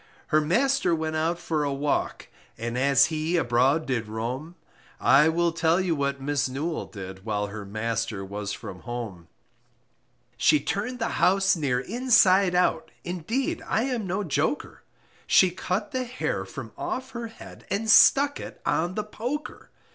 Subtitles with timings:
[0.29, 4.55] Her master went out for a walk, And as he abroad did roam,
[4.99, 9.27] I will tell you what Miss Newall did, While her master was from home;
[10.37, 14.81] She turned the house near inside out, Indeed I am no joker,
[15.27, 19.69] She cut the hair from off her head, And stuck it on the poker.